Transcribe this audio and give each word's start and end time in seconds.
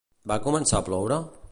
Va 0.31 0.37
començar 0.47 0.79
a 0.81 0.87
ploure? 0.89 1.23